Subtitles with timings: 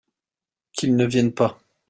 [0.73, 1.59] Qu'il ne vienne pas.